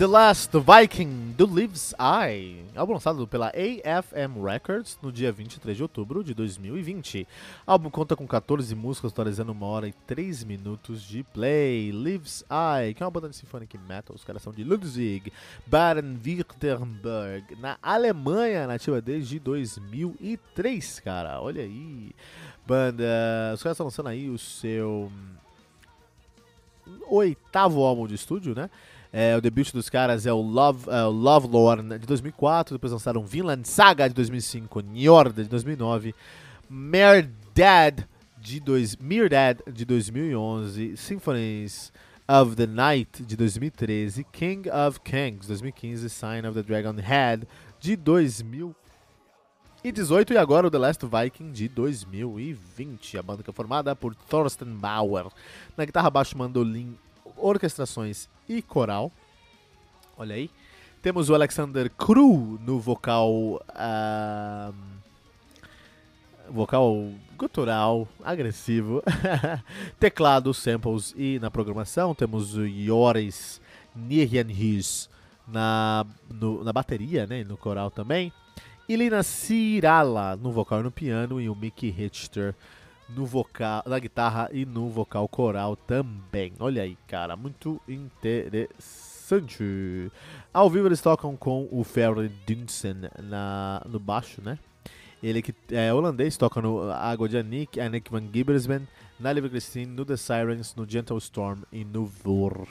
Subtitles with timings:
[0.00, 5.82] The Last Viking do Lives I, álbum lançado pela AFM Records no dia 23 de
[5.82, 7.28] outubro de 2020.
[7.66, 11.90] O álbum conta com 14 músicas, totalizando uma hora e 3 minutos de play.
[11.90, 15.30] Lives I, que é uma banda de symphonic metal, os caras são de Ludwig,
[15.66, 21.42] Baden-Württemberg, na Alemanha, nativa desde 2003, cara.
[21.42, 22.12] Olha aí.
[22.66, 23.04] Banda,
[23.52, 25.12] os caras estão lançando aí o seu
[27.06, 28.70] oitavo álbum de estúdio, né?
[29.12, 33.24] É, o debut dos caras é o Love, uh, Love Lorn de 2004, depois lançaram
[33.24, 36.14] Vinland Saga de 2005, Njord de 2009,
[37.52, 38.04] Dad
[38.38, 41.92] de, dois, Dad de 2011, Symphonies
[42.28, 47.48] of the Night de 2013, King of Kings de 2015, Sign of the Dragon Head
[47.80, 53.18] de 2018 e agora o The Last Viking de 2020.
[53.18, 55.26] A banda que é formada por Thorsten Bauer
[55.76, 56.96] na guitarra, baixo, mandolim,
[57.40, 59.10] orquestrações e coral.
[60.16, 60.50] Olha aí.
[61.02, 63.32] Temos o Alexander Kru no vocal.
[63.34, 64.74] Uh,
[66.50, 69.02] vocal gutural, agressivo.
[69.98, 72.14] Teclado, samples e na programação.
[72.14, 73.60] Temos o Joris
[73.94, 75.08] Nierjanhus
[75.48, 76.04] na,
[76.62, 77.44] na bateria, né?
[77.44, 78.32] No coral também.
[78.88, 81.40] Ilina Cirala no vocal e no piano.
[81.40, 82.54] E o Mickey Richter
[83.14, 86.52] no vocal, na guitarra e no vocal coral também.
[86.58, 89.62] Olha aí, cara, muito interessante.
[90.52, 94.58] Ao vivo eles tocam com o Ferry Dunsen na no baixo, né?
[95.22, 99.86] Ele que é holandês, toca no Água de Anik, Anik van Gibbersman, na Live Christine,
[99.86, 102.66] no The Sirens, no Gentle Storm e no Vor.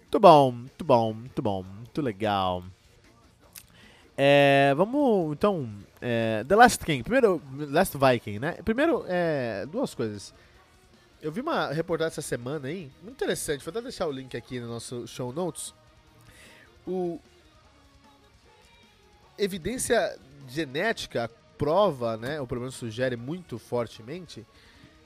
[0.00, 2.62] Muito bom, muito bom, muito bom, muito legal.
[4.16, 5.68] É, vamos, então,
[6.00, 8.52] é, The Last King, primeiro, Last Viking, né?
[8.64, 10.32] Primeiro, é, duas coisas.
[11.20, 14.60] Eu vi uma reportagem essa semana aí, muito interessante, vou até deixar o link aqui
[14.60, 15.74] no nosso show notes.
[16.86, 17.18] O
[19.38, 20.16] evidência
[20.46, 24.46] genética prova, né, ou pelo menos sugere muito fortemente,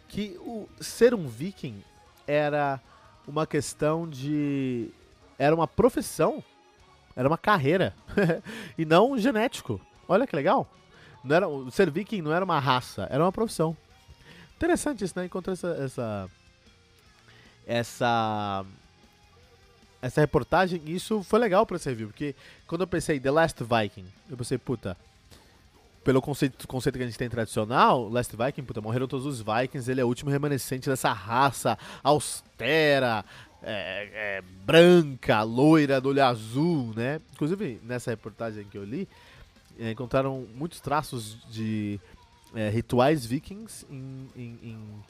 [0.09, 1.83] que o ser um viking
[2.27, 2.81] era
[3.27, 4.91] uma questão de...
[5.39, 6.43] era uma profissão
[7.19, 7.93] era uma carreira.
[8.79, 9.81] e não genético.
[10.09, 10.71] Olha que legal.
[11.25, 13.77] Não era, ser viking não era uma raça, era uma profissão.
[14.57, 15.27] Interessante isso, né?
[15.27, 15.69] Encontrei essa.
[15.69, 16.31] Essa.
[17.67, 18.65] Essa,
[20.01, 20.81] essa reportagem.
[20.87, 22.07] E isso foi legal pra esse review.
[22.07, 22.37] Porque
[22.69, 24.97] quando eu pensei The Last Viking, eu pensei, puta.
[26.05, 29.91] Pelo conceito, conceito que a gente tem tradicional, Last Viking, puta, morreram todos os Vikings,
[29.91, 33.25] ele é o último remanescente dessa raça austera,
[33.63, 37.21] é, é, branca, loira, do olho azul, né?
[37.33, 39.09] Inclusive, nessa reportagem que eu li,
[39.79, 42.01] é, encontraram muitos traços de
[42.55, 45.05] é, rituais vikings em, em, em,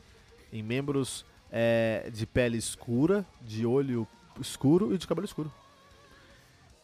[0.53, 4.07] em membros é, de pele escura, de olho
[4.41, 5.53] escuro e de cabelo escuro.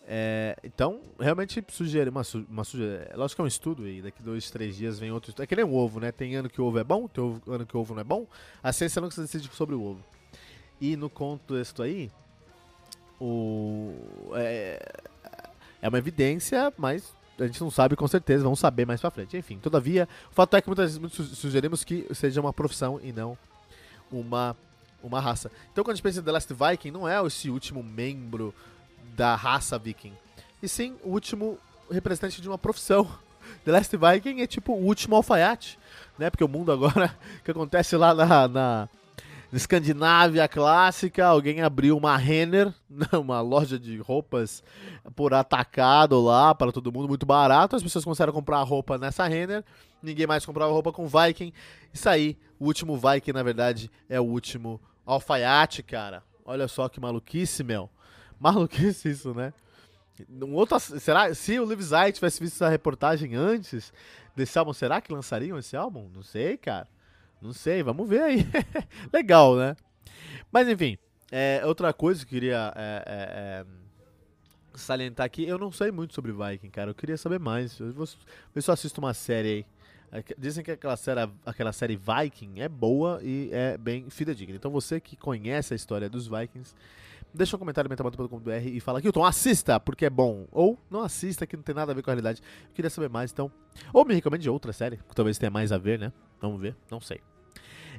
[0.06, 4.50] É, então, realmente sugere uma, uma sugere, lógico que é um estudo e daqui dois,
[4.50, 5.44] três dias vem outro estudo.
[5.44, 6.12] É que nem um ovo, né?
[6.12, 8.26] Tem ano que o ovo é bom, tem ano que o ovo não é bom.
[8.62, 10.04] A ciência não se decide sobre o ovo.
[10.80, 12.10] E no contexto aí,
[13.20, 13.94] o,
[14.34, 15.02] é,
[15.80, 19.36] é uma evidência, mas a gente não sabe com certeza, vamos saber mais pra frente.
[19.36, 23.36] Enfim, todavia, o fato é que muitas vezes sugerimos que seja uma profissão e não
[24.10, 24.56] uma,
[25.02, 25.50] uma raça.
[25.72, 28.54] Então quando a gente pensa em The Last Viking, não é esse último membro
[29.16, 30.12] da raça viking,
[30.62, 31.58] e sim o último
[31.90, 33.08] representante de uma profissão.
[33.64, 35.78] The Last Viking é tipo o último alfaiate,
[36.18, 36.30] né?
[36.30, 38.88] Porque o mundo agora, que acontece lá na, na
[39.56, 42.72] Escandinávia clássica, alguém abriu uma Renner,
[43.12, 44.62] uma loja de roupas
[45.14, 47.76] por atacado lá para todo mundo, muito barato.
[47.76, 49.64] As pessoas começaram a comprar roupa nessa Renner,
[50.02, 51.52] ninguém mais comprava roupa com Viking.
[51.92, 56.22] Isso aí, o último Viking, na verdade, é o último alfaiate, cara.
[56.44, 57.88] Olha só que maluquice, meu.
[58.38, 59.52] Maluquice isso, né?
[60.42, 61.80] Um outro, será, se o Liv
[62.12, 63.92] tivesse visto essa reportagem antes
[64.36, 66.08] desse álbum, será que lançariam esse álbum?
[66.14, 66.88] Não sei, cara.
[67.44, 68.38] Não sei, vamos ver aí.
[69.12, 69.76] Legal, né?
[70.50, 70.96] Mas enfim,
[71.30, 73.66] é, outra coisa que eu queria é, é, é,
[74.74, 76.90] salientar aqui, eu não sei muito sobre Viking, cara.
[76.90, 77.78] Eu queria saber mais.
[77.78, 79.66] Eu ver se eu assisto uma série aí.
[80.10, 84.56] É dizem que aquela série, aquela série Viking é boa e é bem fidedigna.
[84.56, 86.74] Então você que conhece a história dos Vikings,
[87.34, 90.46] deixa um comentário no metalmantra.com.br e fala, Kilton, assista, porque é bom.
[90.50, 92.40] Ou não assista, que não tem nada a ver com a realidade.
[92.68, 93.52] Eu queria saber mais, então.
[93.92, 96.10] Ou me recomende outra série, que talvez tenha mais a ver, né?
[96.40, 97.20] Vamos ver, não sei.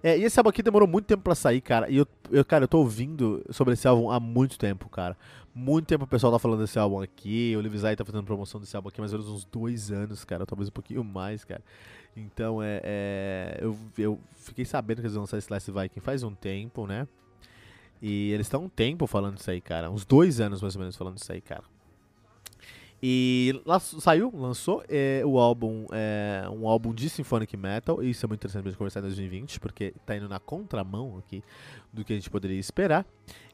[0.03, 1.89] É, e esse álbum aqui demorou muito tempo pra sair, cara.
[1.89, 5.17] E eu, eu, cara, eu tô ouvindo sobre esse álbum há muito tempo, cara.
[5.53, 7.55] Muito tempo o pessoal tá falando desse álbum aqui.
[7.57, 10.23] O Levi Zay tá fazendo promoção desse álbum aqui, mais ou menos uns dois anos,
[10.23, 10.45] cara.
[10.45, 11.63] Talvez um pouquinho mais, cara.
[12.15, 16.23] Então, é, é eu, eu fiquei sabendo que eles vão lançar esse Last Viking faz
[16.23, 17.07] um tempo, né?
[18.01, 19.89] E eles estão um tempo falando isso aí, cara.
[19.89, 21.63] Uns dois anos mais ou menos falando isso aí, cara.
[23.07, 28.01] E lá, saiu, lançou é, o álbum, é, um álbum de Symphonic Metal.
[28.01, 31.19] E isso é muito interessante pra gente conversar em 2020, porque tá indo na contramão
[31.19, 31.43] aqui
[31.93, 33.05] do que a gente poderia esperar.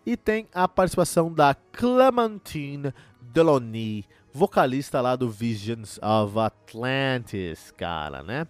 [0.06, 8.44] E tem a participação da Clementine Delony, vocalista lá do Visions of Atlantis, cara, né?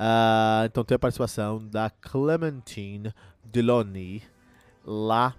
[0.00, 3.14] Uh, então tem a participação da Clementine
[3.44, 4.20] Delony
[4.84, 5.36] lá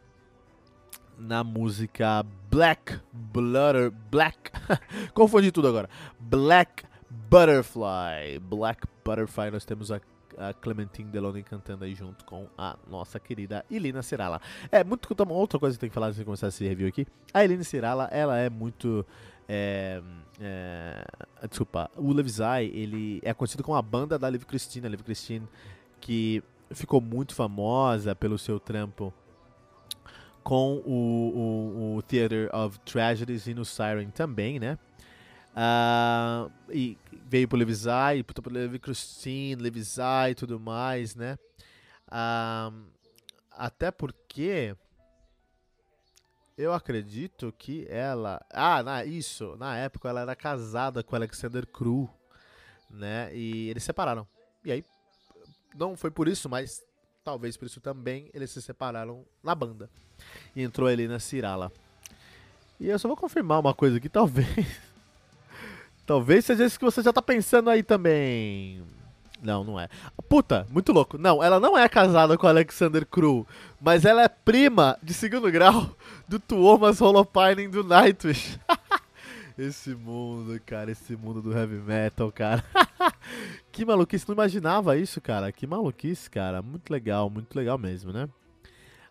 [1.17, 4.51] na música Black Blutter Black
[5.13, 5.89] confundi tudo agora.
[6.19, 6.83] Black
[7.29, 8.39] Butterfly.
[8.41, 9.99] Black Butterfly nós temos a,
[10.37, 14.41] a Clementine Deloney cantando aí junto com a nossa querida Ilina Cirala
[14.71, 17.07] é muito outra coisa que tem que falar antes de começar esse review aqui.
[17.33, 19.05] A Ilina Cirala ela é muito
[19.47, 20.01] é,
[20.39, 21.05] é,
[21.49, 25.47] desculpa o Levisai ele é conhecido como a banda da Liv Christine a Liv Christine
[26.01, 29.13] que ficou muito famosa pelo seu trampo
[30.45, 34.77] com o, o, o Theater of Tragedies e no Siren também, né?
[35.55, 36.95] Uh, e
[37.25, 41.39] veio pro Levisai, pro Levi Christine, Levisai e tudo mais, né?
[42.07, 42.85] Uh,
[43.49, 44.75] até porque
[46.55, 48.39] eu acredito que ela.
[48.51, 52.07] Ah, na, isso, na época ela era casada com Alexander Crew,
[52.87, 53.35] né?
[53.35, 54.27] E eles separaram.
[54.63, 54.85] E aí,
[55.73, 56.85] não foi por isso, mas
[57.23, 59.89] talvez por isso também eles se separaram na banda.
[60.55, 61.71] E entrou ali na Cirala.
[62.79, 64.67] E eu só vou confirmar uma coisa aqui, talvez.
[66.05, 68.83] talvez seja isso que você já tá pensando aí também.
[69.41, 69.87] Não, não é.
[70.27, 71.17] Puta, muito louco.
[71.17, 73.45] Não, ela não é casada com Alexander Crew,
[73.79, 75.95] mas ela é prima de segundo grau
[76.27, 78.59] do Tuomas Holopainen do Nightwish.
[79.57, 82.63] esse mundo, cara, esse mundo do heavy metal, cara.
[83.71, 85.51] que maluquice, não imaginava isso, cara.
[85.51, 86.61] Que maluquice, cara.
[86.61, 88.27] Muito legal, muito legal mesmo, né?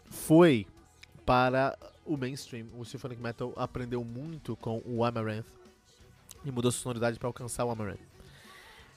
[0.06, 0.66] foi
[1.26, 1.76] para
[2.06, 2.68] o mainstream.
[2.78, 5.44] O symphonic metal aprendeu muito com o Amaranth
[6.42, 8.00] e mudou sua sonoridade para alcançar o Amaranth.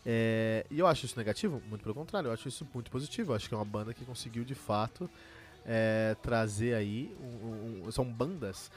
[0.06, 1.62] É, e eu acho isso negativo?
[1.68, 3.34] Muito pelo contrário, eu acho isso muito positivo.
[3.34, 5.10] Eu acho que é uma banda que conseguiu de fato
[5.66, 7.14] é, trazer aí.
[7.20, 8.72] Um, um, são bandas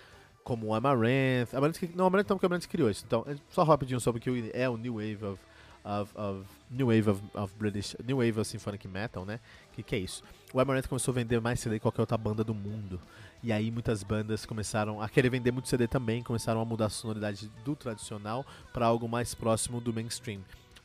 [0.45, 1.55] como o Amaranth.
[1.55, 3.05] Amaranth não, Amaranth não, porque Amaranth criou isso.
[3.07, 5.41] Então, é só rapidinho sobre o que é o New Wave of,
[5.85, 7.97] of, of New Wave of, of, British.
[8.05, 9.41] New Wave of Symphonic Metal, né?
[9.73, 10.23] O que, que é isso?
[10.53, 13.01] O Amaranth começou a vender mais CD que qualquer outra banda do mundo.
[13.43, 16.91] E aí muitas bandas começaram a querer vender muito CD também, começaram a mudar a
[16.91, 20.41] sonoridade do tradicional para algo mais próximo do mainstream.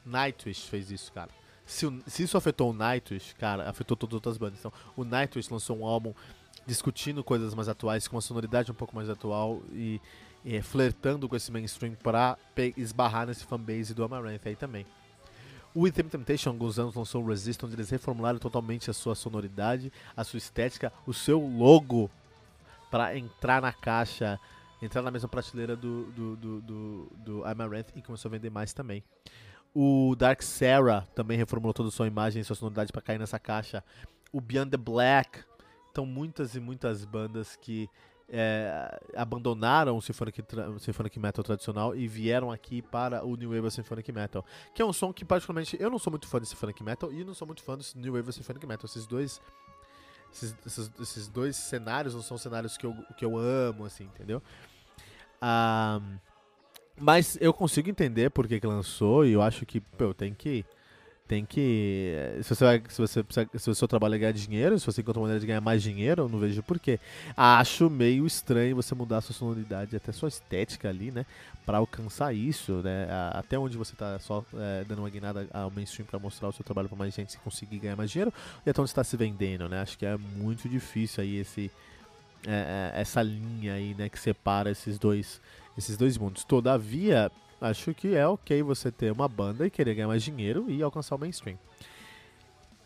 [0.05, 1.29] Nightwish fez isso, cara.
[1.65, 4.60] Se, se, isso afetou o Nightwish, cara, afetou todas as outras bandas.
[4.60, 6.13] Então, o Nightwish lançou um álbum
[6.65, 10.00] discutindo coisas mais atuais, com uma sonoridade um pouco mais atual e,
[10.43, 12.38] e flertando com esse mainstream para
[12.77, 14.86] esbarrar nesse fanbase do Amaranth aí também.
[15.75, 19.91] O Within Temptation, alguns anos, lançou o Resist, onde eles reformularam totalmente a sua sonoridade,
[20.15, 22.12] a sua estética, o seu logo
[22.91, 24.39] para entrar na caixa,
[24.79, 28.72] entrar na mesma prateleira do, do, do, do, do Amaranth e começou a vender mais
[28.72, 29.03] também.
[29.74, 33.39] O Dark Sarah também reformulou toda a sua imagem e sua sonoridade para cair nessa
[33.39, 33.84] caixa.
[34.32, 35.39] O Beyond the Black.
[35.93, 37.88] Então, muitas e muitas bandas que
[38.27, 40.43] é, abandonaram o Symphonic,
[40.79, 44.43] Symphonic Metal tradicional e vieram aqui para o New Wave Symphonic Metal.
[44.73, 47.23] Que é um som que, particularmente, eu não sou muito fã de Symphonic Metal e
[47.23, 48.88] não sou muito fã do New Wave Symphonic Metal.
[48.88, 49.39] Esses dois.
[50.33, 54.41] Esses, esses, esses dois cenários não são cenários que eu, que eu amo, assim, entendeu?
[55.39, 56.01] Ah,
[57.00, 60.65] mas eu consigo entender por que, que lançou e eu acho que, pô, tem que
[61.27, 62.13] tem que.
[62.44, 63.25] Se você vai, se você
[63.58, 65.82] se o seu trabalho é ganhar dinheiro, se você encontra uma maneira de ganhar mais
[65.82, 67.00] dinheiro, eu não vejo porquê.
[67.36, 71.25] Acho meio estranho você mudar a sua sonoridade, até sua estética ali, né?
[71.65, 73.08] Pra alcançar isso, né?
[73.32, 76.63] Até onde você tá só é, dando uma guinada ao mainstream pra mostrar o seu
[76.63, 78.34] trabalho pra mais gente e conseguir ganhar mais dinheiro,
[78.65, 79.82] e até onde você tá se vendendo, né?
[79.82, 81.72] Acho que é muito difícil aí esse.
[82.46, 85.39] É, é essa linha aí, né, que separa esses dois,
[85.77, 86.44] esses dois mundos.
[86.44, 87.32] Todavia,
[87.63, 91.15] acho que é ok você ter uma banda e querer ganhar mais dinheiro e alcançar
[91.15, 91.58] o mainstream.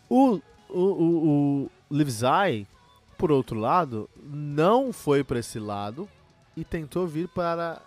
[0.08, 2.66] O, o, o, o
[3.18, 6.08] por outro lado, não foi para esse lado
[6.56, 7.82] e tentou vir para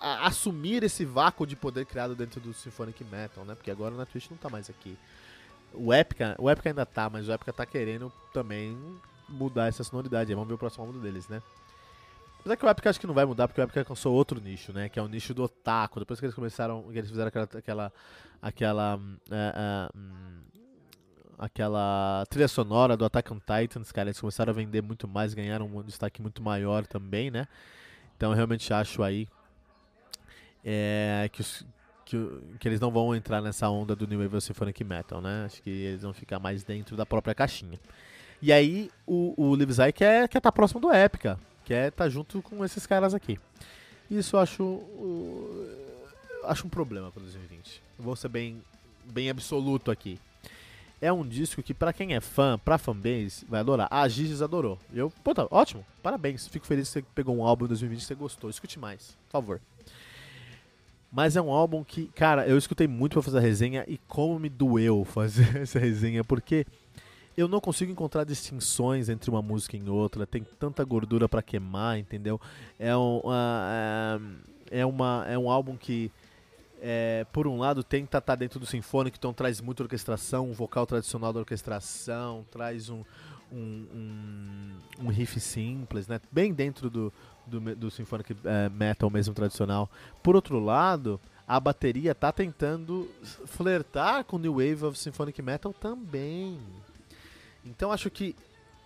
[0.00, 3.54] assumir esse vácuo de poder criado dentro do Symphonic Metal, né?
[3.54, 4.96] Porque agora na Twitch não tá mais aqui.
[5.74, 8.76] O Epica, o Epica ainda tá, mas o Epica tá querendo também
[9.28, 10.32] mudar essa sonoridade.
[10.34, 11.42] Vamos ver o próximo álbum deles, né?
[12.46, 14.72] Apesar que o Epic acho que não vai mudar, porque o Epic alcançou outro nicho,
[14.72, 14.88] né?
[14.88, 15.98] Que é o nicho do otaku.
[15.98, 17.48] Depois que eles começaram, que eles fizeram aquela.
[17.52, 17.92] aquela,
[18.40, 20.42] aquela é, é, hum,
[21.36, 25.66] aquela trilha sonora do Attack on Titans, cara, eles começaram a vender muito mais, ganharam
[25.66, 27.48] um destaque muito maior também, né?
[28.16, 29.26] Então eu realmente acho aí
[30.64, 31.66] é, que, os,
[32.04, 32.16] que,
[32.60, 35.46] que, eles não vão entrar nessa onda do New Wave Symphonic Metal, né?
[35.46, 37.78] Acho que eles vão ficar mais dentro da própria caixinha.
[38.40, 42.08] E aí o, o Livesai quer estar tá próximo do Epica que é estar tá
[42.08, 43.40] junto com esses caras aqui.
[44.08, 45.78] Isso eu acho, uh,
[46.44, 47.82] acho um problema para 2020.
[47.98, 48.62] Vou ser bem,
[49.04, 50.20] bem absoluto aqui.
[51.02, 53.88] É um disco que, para quem é fã, pra fanbase, vai adorar.
[53.90, 54.78] A Giges adorou.
[54.94, 56.46] Eu, puta, ótimo, parabéns.
[56.46, 58.48] Fico feliz que você pegou um álbum em 2020 e você gostou.
[58.48, 59.60] Escute mais, por favor.
[61.10, 64.38] Mas é um álbum que, cara, eu escutei muito pra fazer a resenha e como
[64.38, 66.64] me doeu fazer essa resenha, porque
[67.36, 70.26] eu não consigo encontrar distinções entre uma música e outra.
[70.26, 72.40] Tem tanta gordura para queimar, entendeu?
[72.78, 74.20] É um, uh,
[74.70, 76.10] é, uma, é um álbum que,
[76.80, 80.54] é, por um lado, tenta estar tá dentro do sinfônico, então traz muita orquestração, um
[80.54, 83.04] vocal tradicional da orquestração, traz um,
[83.52, 86.18] um, um, um riff simples, né?
[86.32, 87.12] Bem dentro do,
[87.46, 88.36] do, do symphonic uh,
[88.72, 89.90] metal mesmo tradicional.
[90.22, 93.08] Por outro lado, a bateria tá tentando
[93.44, 96.58] flertar com New Wave of Symphonic Metal também.
[97.66, 98.34] Então acho que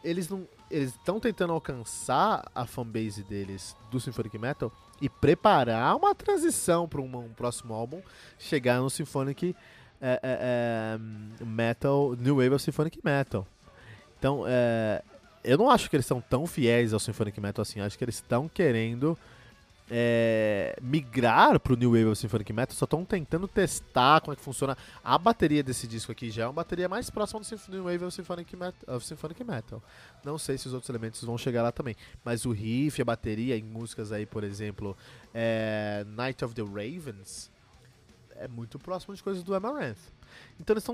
[0.03, 6.15] eles não eles estão tentando alcançar a fanbase deles do Symphonic Metal e preparar uma
[6.15, 8.01] transição para um, um, próximo álbum
[8.39, 9.57] chegar no Symphonic
[10.01, 10.99] é, é,
[11.43, 13.47] é, Metal, New Wave of Symphonic Metal.
[14.17, 15.03] Então, é,
[15.43, 17.81] eu não acho que eles são tão fiéis ao Symphonic Metal assim.
[17.81, 19.19] Acho que eles estão querendo
[19.91, 24.79] é, migrar pro New Wave Symphonic Metal, só estão tentando testar como é que funciona.
[25.03, 28.15] A bateria desse disco aqui já é uma bateria mais próxima do New Wave of
[28.15, 29.83] Symphonic, Metal, of Symphonic Metal.
[30.25, 33.57] Não sei se os outros elementos vão chegar lá também, mas o riff, a bateria
[33.57, 34.97] em músicas aí, por exemplo,
[35.35, 37.51] é, Night of the Ravens,
[38.37, 39.99] é muito próximo de coisas do Amaranth.
[40.59, 40.87] Então eles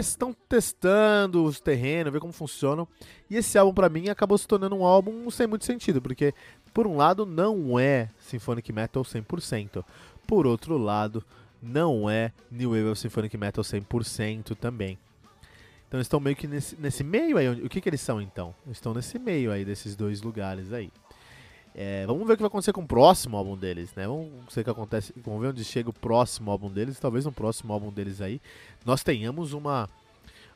[0.00, 2.86] estão testando os terrenos, ver como funcionam.
[3.28, 6.34] E esse álbum, para mim, acabou se tornando um álbum sem muito sentido, porque,
[6.72, 9.84] por um lado, não é Symphonic Metal 100%.
[10.26, 11.24] Por outro lado,
[11.62, 14.98] não é New Wave Symphonic Metal 100% também.
[15.88, 17.48] Então eles estão meio que nesse, nesse meio aí.
[17.48, 18.54] O que, que eles são então?
[18.66, 20.92] Eles estão nesse meio aí desses dois lugares aí.
[21.80, 24.04] É, vamos ver o que vai acontecer com o próximo álbum deles, né?
[24.04, 26.98] Vamos ver o que acontece, vamos ver onde chega o próximo álbum deles.
[26.98, 28.40] Talvez no próximo álbum deles aí
[28.84, 29.88] nós tenhamos uma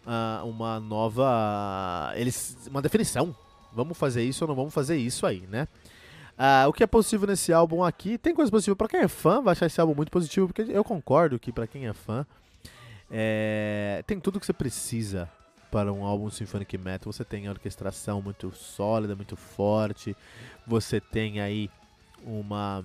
[0.04, 3.32] uh, uma nova eles uma definição.
[3.72, 5.68] Vamos fazer isso ou não vamos fazer isso aí, né?
[6.36, 9.40] Uh, o que é possível nesse álbum aqui tem coisa positiva para quem é fã
[9.40, 12.26] vai achar esse álbum muito positivo porque eu concordo que para quem é fã
[13.08, 15.30] é, tem tudo que você precisa
[15.72, 17.10] para um álbum symphonic metal.
[17.10, 20.14] Você tem a orquestração muito sólida, muito forte.
[20.66, 21.70] Você tem aí
[22.22, 22.84] uma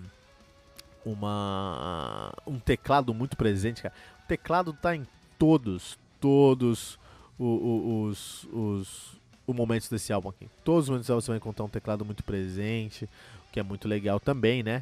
[1.06, 3.94] uma um teclado muito presente, cara.
[4.24, 5.06] O teclado tá em
[5.38, 6.98] todos, todos
[7.38, 10.50] os, os, os, os momentos desse álbum aqui.
[10.64, 13.06] Todos os momentos você vai encontrar um teclado muito presente,
[13.48, 14.82] o que é muito legal também, né?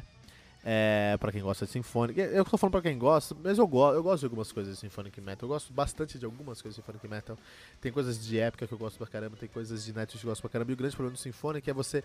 [0.68, 2.18] É, para quem gosta de Symphonic.
[2.18, 4.80] Eu tô falando pra quem gosta, mas eu, go eu gosto de algumas coisas de
[4.80, 5.46] Symphonic Metal.
[5.48, 7.38] Eu gosto bastante de algumas coisas de Symphonic Metal.
[7.80, 10.30] Tem coisas de época que eu gosto pra caramba, tem coisas de Nightwish que eu
[10.32, 10.72] gosto pra caramba.
[10.72, 12.02] E o grande problema do Symphonic é você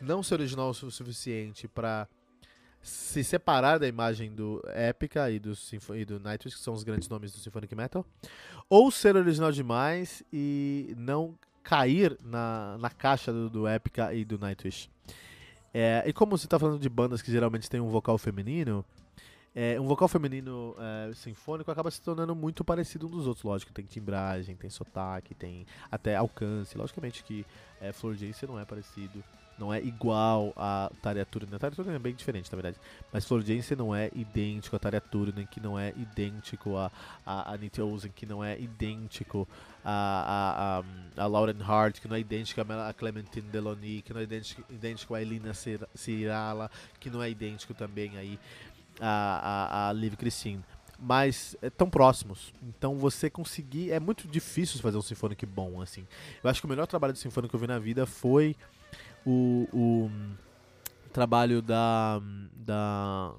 [0.00, 2.06] não ser original o suficiente para
[2.80, 5.52] se separar da imagem do Epica e do,
[5.96, 8.06] e do Nightwish, que são os grandes nomes do Symphonic Metal,
[8.70, 14.38] ou ser original demais e não cair na, na caixa do, do Epica e do
[14.38, 14.88] Nightwish.
[15.78, 18.82] É, e como você está falando de bandas que geralmente tem um vocal feminino,
[19.56, 23.42] é, um vocal feminino é, sinfônico acaba se tornando muito parecido um dos outros.
[23.42, 26.76] Lógico, tem timbragem, tem sotaque, tem até alcance.
[26.76, 27.46] Logicamente que
[27.80, 29.24] é, Flor Jansen não é parecido
[29.58, 31.54] não é igual a Tarja Turunen.
[31.54, 32.76] A Tarja é bem diferente, na verdade.
[33.12, 36.90] Mas Florgense não é idêntico a Tarja Turunen, que não é idêntico a,
[37.24, 39.48] a, a Nite Ozen, que não é idêntico
[39.84, 40.82] a,
[41.16, 44.24] a, a, a Lauren Hart, que não é idêntico a Clementine Delony, que não é
[44.24, 45.52] idêntico, idêntico a Elina
[45.94, 46.70] Cirala,
[47.00, 48.38] que não é idêntico também aí
[49.00, 50.62] a, a, a Liv Christine
[50.98, 52.52] mas é, tão próximos.
[52.62, 53.92] Então você conseguir.
[53.92, 56.06] É muito difícil fazer um Symphonic bom, assim.
[56.42, 58.56] Eu acho que o melhor trabalho de Symphonic que eu vi na vida foi
[59.24, 60.10] o, o
[61.12, 62.20] trabalho da,
[62.54, 63.34] da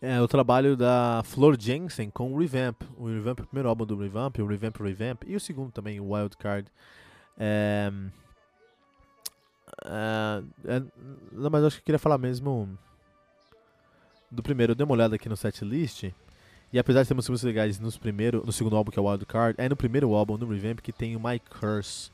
[0.00, 2.82] é, o trabalho da Flor Jensen com o Revamp.
[2.96, 6.12] O Revamp, o primeiro álbum do Revamp, o Revamp Revamp, e o segundo também, o
[6.12, 6.68] Wild Card.
[7.38, 7.90] É,
[9.84, 10.82] é, é,
[11.32, 12.68] não, mas acho que eu queria falar mesmo
[14.32, 14.72] do primeiro.
[14.72, 16.10] Eu dei uma olhada aqui no setlist.
[16.72, 19.26] E apesar de ter músicas legais nos primeiro, no segundo álbum, que é o Wild
[19.26, 22.10] Card, é no primeiro álbum, no Revamp, que tem o My Curse.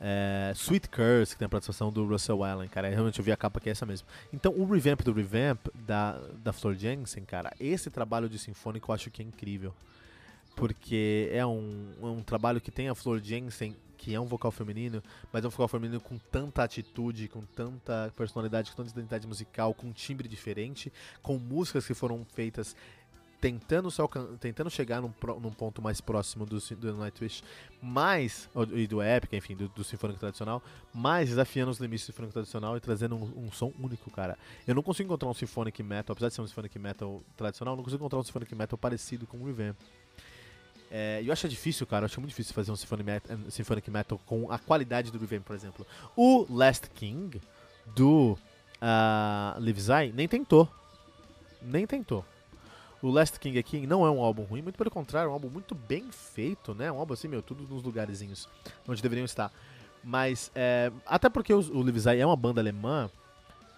[0.00, 2.88] É, Sweet Curse, que tem a participação do Russell Allen, cara.
[2.88, 4.08] Realmente eu vi a capa que é essa mesmo.
[4.32, 8.94] Então, o revamp do revamp da, da Flor Jensen, cara, esse trabalho de sinfônico eu
[8.96, 9.72] acho que é incrível.
[10.56, 15.00] Porque é um, um trabalho que tem a Flor Jensen, que é um vocal feminino,
[15.32, 19.72] mas é um vocal feminino com tanta atitude, com tanta personalidade, com tanta identidade musical,
[19.72, 20.92] com um timbre diferente,
[21.22, 22.74] com músicas que foram feitas
[23.40, 24.02] tentando, se
[24.40, 27.44] tentando chegar num, num, ponto mais próximo do, do Nightwish,
[27.80, 30.60] mais, e do Epic, enfim, do, do Sinfônico tradicional,
[30.92, 34.36] mais desafiando os limites do Sinfônico tradicional e trazendo um, um, som único, cara.
[34.66, 37.84] Eu não consigo encontrar um Symphonic Metal, apesar de ser um Symphonic Metal tradicional, não
[37.84, 39.76] consigo encontrar um Symphonic Metal parecido com o Revamp.
[40.94, 44.20] É, eu acho difícil, cara, eu acho muito difícil fazer um Symphonic Metal, Symphonic Metal
[44.26, 45.86] com a qualidade do Revamp, por exemplo.
[46.14, 47.40] O Last King,
[47.86, 48.38] do
[48.82, 50.68] uh, nem tentou.
[51.62, 52.22] Nem tentou.
[53.00, 55.48] O Last King aqui não é um álbum ruim, muito pelo contrário, é um álbum
[55.48, 56.92] muito bem feito, né?
[56.92, 58.46] Um álbum assim, meu, tudo nos lugarzinhos
[58.86, 59.50] onde deveriam estar.
[60.04, 63.10] Mas, é, até porque o Levisai é uma banda alemã,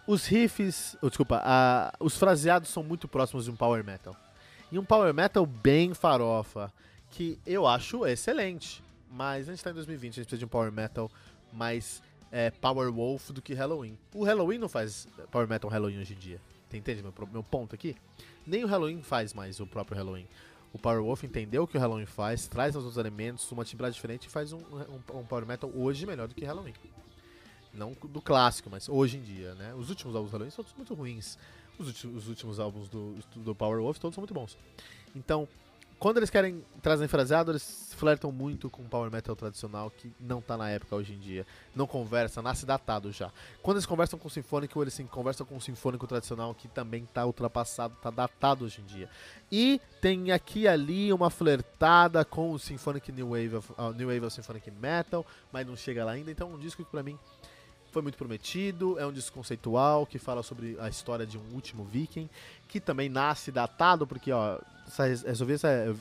[0.06, 1.42] os riffs, oh, desculpa,
[2.00, 4.16] os fraseados são muito próximos de um power metal.
[4.72, 6.72] E um power metal bem farofa,
[7.14, 8.82] que eu acho excelente.
[9.10, 11.10] Mas a gente tá em 2020, a gente precisa de um power metal
[11.52, 13.96] mais é, power wolf do que Halloween.
[14.12, 16.40] O Halloween não faz power metal Halloween hoje em dia.
[16.72, 17.94] Entende meu, meu ponto aqui?
[18.44, 20.26] Nem o Halloween faz mais o próprio Halloween.
[20.72, 23.94] O Power Wolf entendeu o que o Halloween faz, traz os outros elementos, uma timbragem
[23.94, 26.74] diferente e faz um, um, um, Power Metal hoje melhor do que Halloween.
[27.72, 29.72] Não do clássico, mas hoje em dia, né?
[29.74, 31.38] Os últimos álbuns do Halloween são todos muito ruins.
[31.78, 34.58] Os, últimos, os últimos álbuns do, do Power Wolf todos são muito bons.
[35.14, 35.48] Então,
[35.98, 40.40] quando eles querem trazer fraseado, eles flertam muito com o power metal tradicional que não
[40.40, 41.46] tá na época hoje em dia.
[41.74, 43.30] Não conversa, nasce datado já.
[43.62, 47.06] Quando eles conversam com o sinfônico, eles sim, conversam com o sinfônico tradicional que também
[47.12, 49.08] tá ultrapassado, tá datado hoje em dia.
[49.50, 54.26] E tem aqui e ali uma flertada com o Symphonic New Wave uh, New Wave
[54.26, 56.30] of Symphonic Metal, mas não chega lá ainda.
[56.30, 57.18] Então, um disco que pra mim
[57.94, 61.84] foi muito prometido, é um disco conceitual que fala sobre a história de um último
[61.84, 62.28] viking,
[62.66, 64.58] que também nasce datado, porque, ó,
[65.24, 65.96] resolver essa.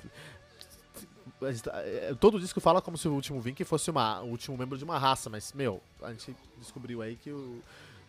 [2.19, 4.97] Todo disco fala como se o último viking fosse uma, o último membro de uma
[4.97, 7.61] raça, mas, meu, a gente descobriu aí que o,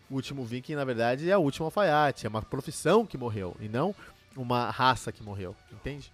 [0.09, 3.69] o último viking, na verdade, é o último alfaiate, é uma profissão que morreu, e
[3.69, 3.93] não
[4.35, 6.11] uma raça que morreu, entende?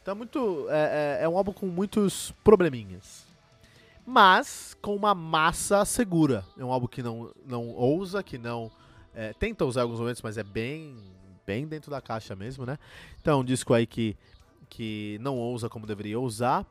[0.00, 0.66] Então é muito.
[0.70, 3.29] É, é, é um álbum com muitos probleminhas
[4.06, 6.44] mas com uma massa segura.
[6.58, 8.70] É um álbum que não, não ousa, que não.
[9.14, 10.96] É, tenta usar alguns momentos, mas é bem,
[11.46, 12.78] bem dentro da caixa mesmo, né?
[13.20, 14.16] Então, é um disco aí que,
[14.68, 16.64] que não ousa como deveria usar,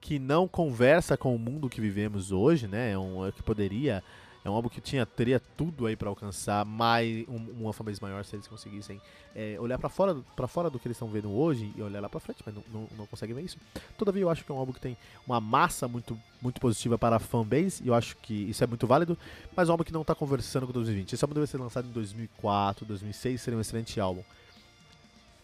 [0.00, 2.92] que não conversa com o mundo que vivemos hoje, né?
[2.92, 4.02] É um, é que poderia
[4.44, 8.24] é um álbum que tinha, teria tudo aí para alcançar mais um, uma fanbase maior
[8.24, 9.00] se eles conseguissem
[9.34, 12.08] é, olhar para fora, pra fora do que eles estão vendo hoje e olhar lá
[12.08, 13.56] para frente, mas não, não, não conseguem ver isso.
[13.96, 17.16] Todavia, eu acho que é um álbum que tem uma massa muito, muito positiva para
[17.16, 19.16] a fanbase e eu acho que isso é muito válido,
[19.54, 21.12] mas é um álbum que não está conversando com 2020.
[21.12, 24.24] Esse álbum deve ser lançado em 2004, 2006, seria um excelente álbum.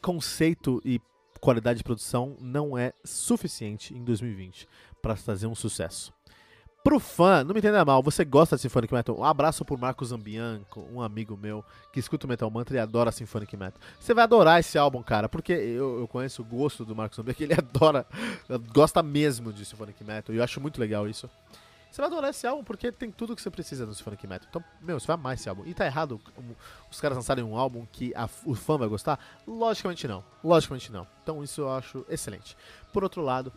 [0.02, 1.00] Conceito e
[1.40, 4.68] qualidade de produção não é suficiente em 2020
[5.00, 6.12] para fazer um sucesso.
[6.83, 9.19] Pro fã, não me entenda mal, você gosta de Symphonic Metal?
[9.19, 13.11] Um abraço pro Marcos Zambianco, um amigo meu que escuta o Metal Mantra e adora
[13.11, 13.81] Symphonic Metal.
[13.99, 17.43] Você vai adorar esse álbum, cara, porque eu, eu conheço o gosto do Marcos Zambianco,
[17.43, 18.07] ele adora,
[18.73, 21.29] gosta mesmo de Symphonic Metal, e eu acho muito legal isso.
[21.91, 24.47] Você vai adorar esse álbum porque tem tudo que você precisa no Symphonic Metal.
[24.49, 25.64] Então, meu, você vai amar esse álbum.
[25.67, 26.21] E tá errado
[26.91, 29.19] os caras lançarem um álbum que a, o fã vai gostar?
[29.47, 30.23] Logicamente não.
[30.45, 31.07] Logicamente não.
[31.23, 32.57] Então isso eu acho excelente.
[32.93, 33.53] Por outro lado,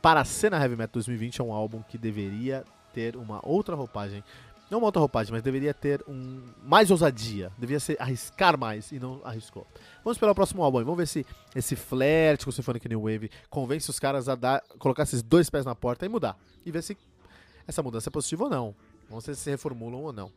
[0.00, 4.24] para a cena Heavy Metal 2020 é um álbum que deveria ter uma outra roupagem.
[4.70, 7.50] Não uma outra roupagem, mas deveria ter um mais ousadia.
[7.58, 9.66] Deveria ser arriscar mais e não arriscou.
[10.04, 10.78] Vamos esperar o próximo álbum.
[10.84, 14.62] Vamos ver se esse flerte com o Symphonic New Wave convence os caras a dar,
[14.78, 16.38] colocar esses dois pés na porta e mudar.
[16.64, 16.96] E ver se
[17.66, 18.74] essa mudança é positiva ou não.
[19.08, 20.30] Vamos ver se se reformulam ou não.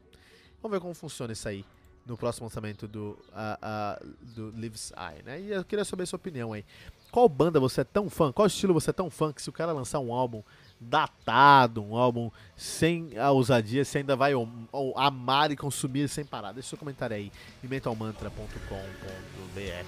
[0.61, 1.63] Vamos ver como funciona isso aí
[2.05, 5.41] no próximo lançamento do, uh, uh, do Lives Eye, né?
[5.41, 6.65] E eu queria saber a sua opinião aí.
[7.13, 8.31] Qual banda você é tão fã?
[8.31, 10.41] Qual estilo você é tão fã que se o cara lançar um álbum
[10.81, 14.31] datado, um álbum sem a ousadia, você ainda vai
[14.95, 16.53] amar e consumir sem parar?
[16.53, 17.31] Deixa seu comentário aí
[17.63, 19.85] em mentalmantra.com.br.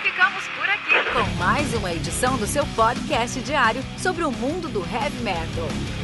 [0.00, 4.80] ficamos por aqui com mais uma edição do seu podcast diário sobre o mundo do
[4.80, 6.03] heavy metal.